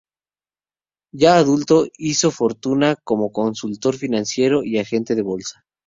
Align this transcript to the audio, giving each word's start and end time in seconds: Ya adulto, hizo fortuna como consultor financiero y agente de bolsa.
Ya 1.13 1.37
adulto, 1.37 1.85
hizo 1.95 2.31
fortuna 2.31 2.95
como 3.03 3.31
consultor 3.31 3.95
financiero 3.95 4.63
y 4.63 4.79
agente 4.79 5.13
de 5.13 5.21
bolsa. 5.21 5.63